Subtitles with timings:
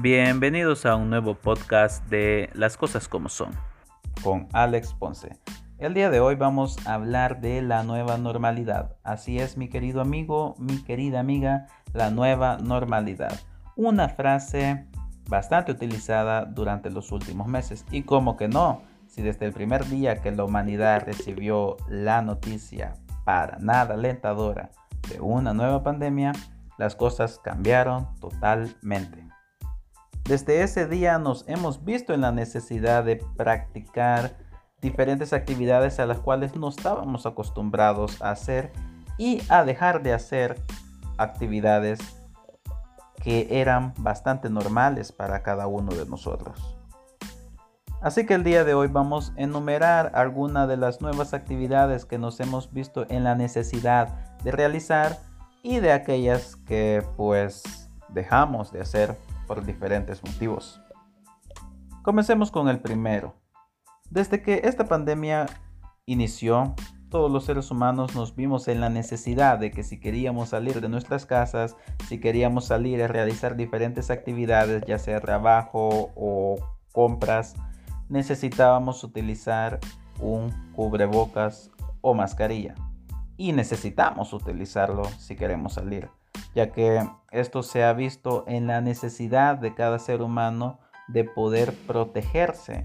[0.00, 3.50] Bienvenidos a un nuevo podcast de Las cosas como son
[4.22, 5.36] con Alex Ponce.
[5.78, 8.94] El día de hoy vamos a hablar de la nueva normalidad.
[9.02, 13.40] Así es, mi querido amigo, mi querida amiga, la nueva normalidad.
[13.74, 14.86] Una frase
[15.28, 17.84] bastante utilizada durante los últimos meses.
[17.90, 22.94] Y como que no, si desde el primer día que la humanidad recibió la noticia
[23.24, 24.70] para nada alentadora
[25.10, 26.30] de una nueva pandemia,
[26.76, 29.27] las cosas cambiaron totalmente.
[30.28, 34.36] Desde ese día nos hemos visto en la necesidad de practicar
[34.82, 38.70] diferentes actividades a las cuales no estábamos acostumbrados a hacer
[39.16, 40.60] y a dejar de hacer
[41.16, 41.98] actividades
[43.22, 46.76] que eran bastante normales para cada uno de nosotros.
[48.02, 52.18] Así que el día de hoy vamos a enumerar algunas de las nuevas actividades que
[52.18, 55.20] nos hemos visto en la necesidad de realizar
[55.62, 57.62] y de aquellas que pues
[58.10, 59.16] dejamos de hacer
[59.48, 60.80] por diferentes motivos.
[62.02, 63.34] Comencemos con el primero.
[64.10, 65.46] Desde que esta pandemia
[66.06, 66.74] inició,
[67.10, 70.88] todos los seres humanos nos vimos en la necesidad de que si queríamos salir de
[70.88, 71.76] nuestras casas,
[72.06, 76.56] si queríamos salir a realizar diferentes actividades, ya sea trabajo o
[76.92, 77.56] compras,
[78.08, 79.80] necesitábamos utilizar
[80.20, 82.74] un cubrebocas o mascarilla.
[83.36, 86.10] Y necesitamos utilizarlo si queremos salir
[86.54, 91.74] ya que esto se ha visto en la necesidad de cada ser humano de poder
[91.86, 92.84] protegerse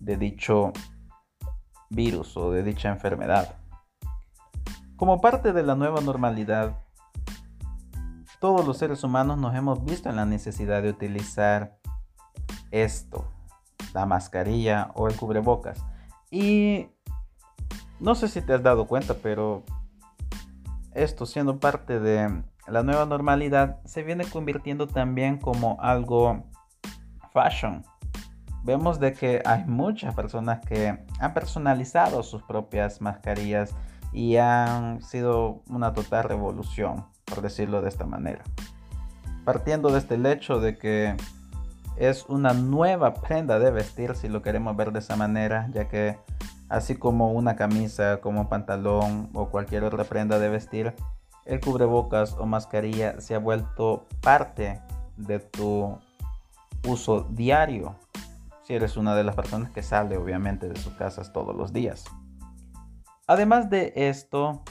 [0.00, 0.72] de dicho
[1.90, 3.56] virus o de dicha enfermedad.
[4.96, 6.78] Como parte de la nueva normalidad,
[8.40, 11.78] todos los seres humanos nos hemos visto en la necesidad de utilizar
[12.70, 13.30] esto,
[13.94, 15.84] la mascarilla o el cubrebocas.
[16.30, 16.88] Y
[18.00, 19.62] no sé si te has dado cuenta, pero
[20.92, 26.44] esto siendo parte de la nueva normalidad se viene convirtiendo también como algo
[27.32, 27.84] fashion.
[28.64, 33.74] Vemos de que hay muchas personas que han personalizado sus propias mascarillas
[34.12, 38.42] y han sido una total revolución, por decirlo de esta manera.
[39.44, 41.16] Partiendo de este hecho de que
[41.96, 46.18] es una nueva prenda de vestir, si lo queremos ver de esa manera, ya que
[46.68, 50.94] así como una camisa, como un pantalón o cualquier otra prenda de vestir,
[51.46, 54.80] el cubrebocas o mascarilla se ha vuelto parte
[55.16, 55.98] de tu
[56.86, 57.96] uso diario.
[58.62, 62.04] Si eres una de las personas que sale obviamente de sus casas todos los días.
[63.28, 64.62] Además de esto,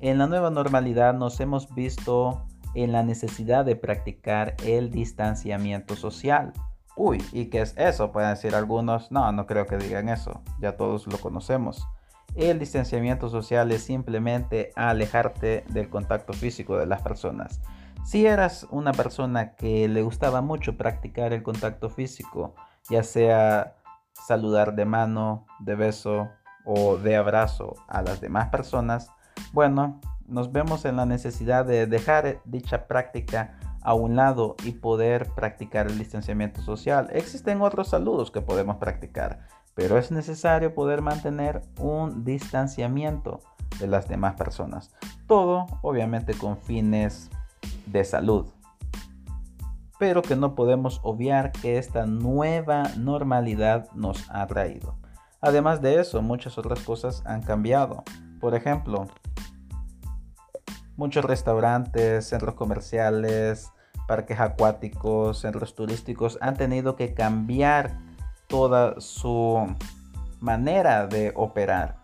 [0.00, 6.52] en la nueva normalidad nos hemos visto en la necesidad de practicar el distanciamiento social.
[6.94, 8.12] Uy, ¿y qué es eso?
[8.12, 11.86] Pueden decir algunos, no, no creo que digan eso, ya todos lo conocemos.
[12.36, 17.62] El distanciamiento social es simplemente alejarte del contacto físico de las personas.
[18.04, 22.54] Si eras una persona que le gustaba mucho practicar el contacto físico,
[22.90, 23.76] ya sea
[24.12, 26.28] saludar de mano, de beso
[26.66, 29.10] o de abrazo a las demás personas,
[29.52, 35.30] bueno, nos vemos en la necesidad de dejar dicha práctica a un lado y poder
[35.34, 37.08] practicar el distanciamiento social.
[37.12, 43.40] Existen otros saludos que podemos practicar pero es necesario poder mantener un distanciamiento
[43.78, 44.90] de las demás personas.
[45.28, 47.30] Todo obviamente con fines
[47.84, 48.46] de salud.
[49.98, 54.96] Pero que no podemos obviar que esta nueva normalidad nos ha traído.
[55.42, 58.02] Además de eso, muchas otras cosas han cambiado.
[58.40, 59.06] Por ejemplo,
[60.96, 63.70] muchos restaurantes, centros comerciales,
[64.08, 68.05] parques acuáticos, centros turísticos han tenido que cambiar
[68.48, 69.74] toda su
[70.40, 71.96] manera de operar.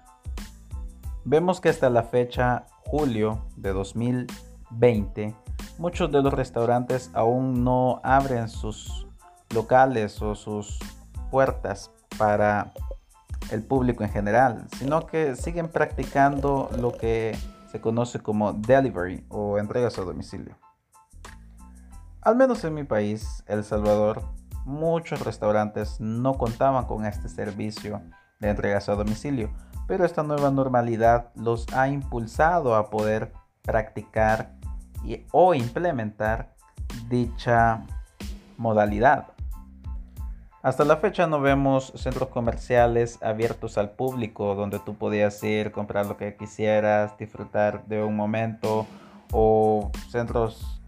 [1.25, 5.35] Vemos que hasta la fecha, julio de 2020,
[5.79, 9.07] muchos de los restaurantes aún no abren sus
[9.55, 10.79] locales o sus
[11.31, 12.73] puertas para
[13.51, 17.37] el público en general, sino que siguen practicando lo que
[17.71, 20.57] se conoce como delivery o entregas a domicilio.
[22.21, 24.23] Al menos en mi país, El Salvador,
[24.65, 28.01] muchos restaurantes no contaban con este servicio
[28.41, 29.51] de entregas a domicilio,
[29.87, 33.33] pero esta nueva normalidad los ha impulsado a poder
[33.63, 34.53] practicar
[35.05, 36.55] y, o implementar
[37.09, 37.85] dicha
[38.57, 39.29] modalidad.
[40.63, 46.07] Hasta la fecha no vemos centros comerciales abiertos al público donde tú podías ir, comprar
[46.07, 48.87] lo que quisieras, disfrutar de un momento
[49.33, 50.82] o centros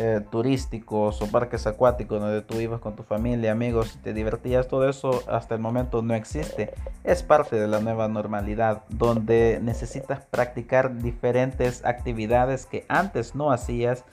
[0.00, 4.88] eh, turísticos o parques acuáticos donde tú ibas con tu familia, amigos te divertías, todo
[4.88, 6.72] eso hasta el momento no existe.
[7.02, 14.04] Es parte de la nueva normalidad donde necesitas practicar diferentes actividades que antes no hacías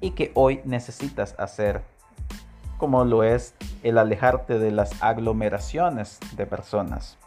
[0.00, 1.82] y que hoy necesitas hacer
[2.78, 7.18] como lo es el alejarte de las aglomeraciones de personas.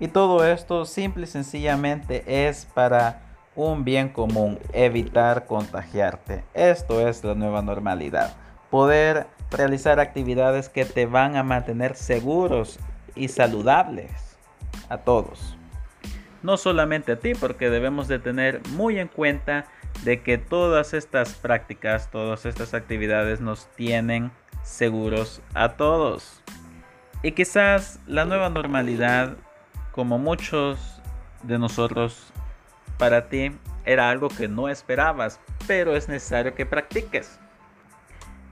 [0.00, 3.27] Y todo esto simple y sencillamente es para
[3.58, 6.44] un bien común, evitar contagiarte.
[6.54, 8.36] Esto es la nueva normalidad.
[8.70, 12.78] Poder realizar actividades que te van a mantener seguros
[13.16, 14.38] y saludables
[14.88, 15.56] a todos.
[16.40, 19.64] No solamente a ti, porque debemos de tener muy en cuenta
[20.04, 24.30] de que todas estas prácticas, todas estas actividades nos tienen
[24.62, 26.44] seguros a todos.
[27.24, 29.36] Y quizás la nueva normalidad,
[29.90, 31.02] como muchos
[31.42, 32.32] de nosotros,
[32.98, 33.52] para ti
[33.84, 37.38] era algo que no esperabas, pero es necesario que practiques.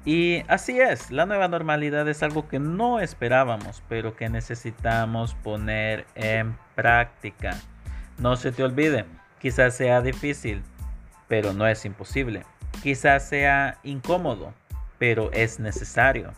[0.04, 6.06] Y así es, la nueva normalidad es algo que no esperábamos, pero que necesitamos poner
[6.14, 7.56] en práctica.
[8.18, 9.04] No se te olvide,
[9.40, 10.62] quizás sea difícil,
[11.26, 12.44] pero no es imposible.
[12.82, 14.54] Quizás sea incómodo,
[14.98, 16.32] pero es necesario.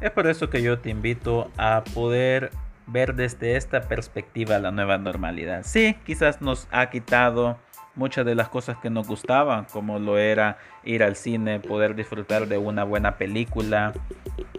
[0.00, 2.50] Es por eso que yo te invito a poder
[2.86, 5.62] ver desde esta perspectiva la nueva normalidad.
[5.64, 7.58] Sí, quizás nos ha quitado
[7.94, 12.46] muchas de las cosas que nos gustaban, como lo era ir al cine, poder disfrutar
[12.46, 13.92] de una buena película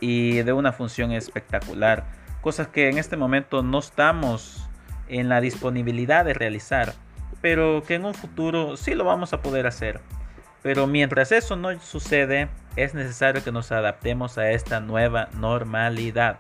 [0.02, 2.06] y de una función espectacular.
[2.42, 4.68] Cosas que en este momento no estamos
[5.08, 6.94] en la disponibilidad de realizar,
[7.42, 10.02] pero que en un futuro sí lo vamos a poder hacer.
[10.64, 16.40] Pero mientras eso no sucede, es necesario que nos adaptemos a esta nueva normalidad.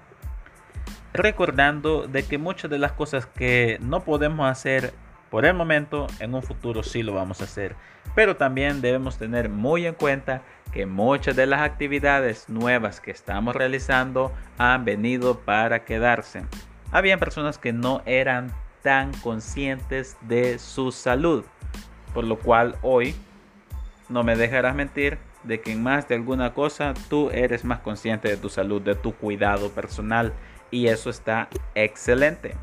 [1.18, 4.94] Recordando de que muchas de las cosas que no podemos hacer
[5.31, 7.75] por el momento, en un futuro sí lo vamos a hacer.
[8.14, 13.56] Pero también debemos tener muy en cuenta que muchas de las actividades nuevas que estamos
[13.56, 16.44] realizando han venido para quedarse.
[16.92, 18.54] Habían personas que no eran
[18.84, 21.46] tan conscientes de su salud,
[22.14, 23.16] por lo cual hoy
[24.08, 28.30] no me dejarás mentir de que en más de alguna cosa tú eres más consciente
[28.30, 30.34] de tu salud, de tu cuidado personal
[30.72, 32.56] y eso está excelente.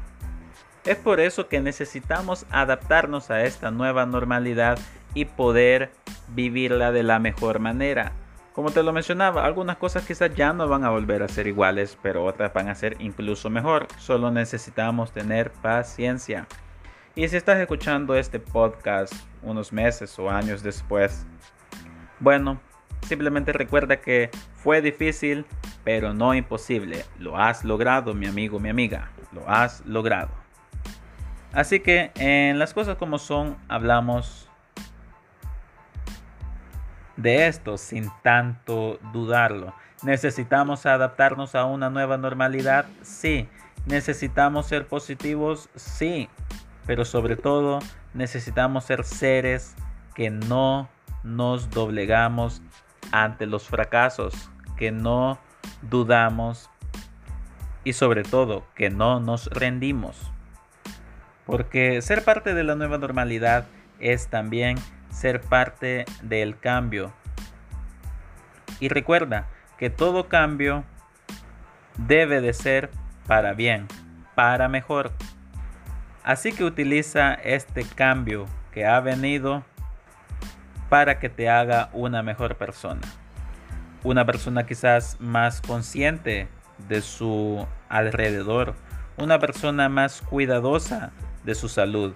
[0.85, 4.79] Es por eso que necesitamos adaptarnos a esta nueva normalidad
[5.15, 5.93] y poder
[6.29, 8.12] vivirla de la mejor manera.
[8.53, 11.99] Como te lo mencionaba, algunas cosas quizás ya no van a volver a ser iguales,
[12.03, 13.89] pero otras van a ser incluso mejor.
[13.99, 16.47] Solo necesitamos tener paciencia.
[17.17, 19.12] Y si estás escuchando este podcast
[19.43, 21.27] unos meses o años después,
[22.21, 22.61] bueno,
[23.06, 25.47] simplemente recuerda que fue difícil,
[25.84, 27.04] pero no imposible.
[27.19, 29.10] Lo has logrado, mi amigo, mi amiga.
[29.32, 30.31] Lo has logrado.
[31.52, 34.48] Así que en las cosas como son, hablamos
[37.16, 39.75] de esto sin tanto dudarlo.
[40.02, 42.86] ¿Necesitamos adaptarnos a una nueva normalidad?
[43.02, 43.48] Sí.
[43.86, 45.69] ¿Necesitamos ser positivos?
[45.76, 46.28] Sí.
[46.86, 47.78] Pero sobre todo
[48.14, 49.75] necesitamos ser seres
[50.14, 50.88] que no
[51.22, 52.62] nos doblegamos
[53.12, 55.38] ante los fracasos, que no
[55.88, 56.70] dudamos
[57.84, 60.31] y sobre todo que no nos rendimos.
[61.46, 63.66] Porque ser parte de la nueva normalidad
[64.00, 64.78] es también
[65.10, 67.12] ser parte del cambio.
[68.81, 69.48] Y recuerda
[69.78, 70.84] que todo cambio
[71.96, 72.90] debe de ser
[73.26, 73.86] para bien,
[74.34, 75.12] para mejor.
[76.22, 79.62] Así que utiliza este cambio que ha venido
[80.88, 83.03] para que te haga una mejor persona.
[84.05, 86.46] Una persona quizás más consciente
[86.89, 88.75] de su alrededor.
[89.17, 91.11] Una persona más cuidadosa
[91.44, 92.13] de su salud,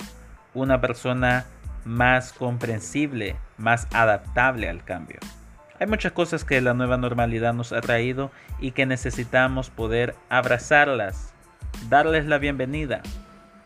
[0.53, 1.47] una persona
[1.87, 5.19] más comprensible, más adaptable al cambio.
[5.81, 11.33] Hay muchas cosas que la nueva normalidad nos ha traído y que necesitamos poder abrazarlas,
[11.89, 13.01] darles la bienvenida,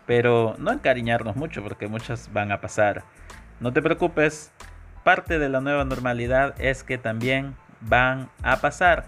[0.07, 3.03] pero no encariñarnos mucho porque muchas van a pasar.
[3.59, 4.53] No te preocupes,
[5.03, 9.07] parte de la nueva normalidad es que también van a pasar.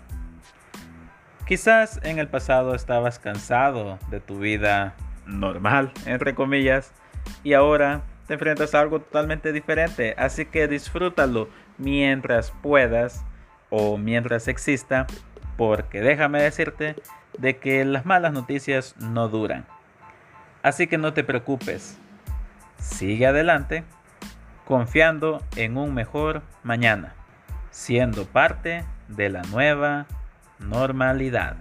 [1.47, 4.95] Quizás en el pasado estabas cansado de tu vida
[5.27, 6.93] normal, entre comillas,
[7.43, 10.15] y ahora te enfrentas a algo totalmente diferente.
[10.17, 13.25] Así que disfrútalo mientras puedas
[13.71, 15.07] o mientras exista,
[15.57, 16.97] porque déjame decirte
[17.39, 19.67] de que las malas noticias no duran.
[20.63, 21.99] Así que no te preocupes,
[22.79, 23.85] sigue adelante
[24.65, 27.15] confiando en un mejor mañana,
[27.75, 30.07] siendo parte de la nueva
[30.61, 31.57] normalidad.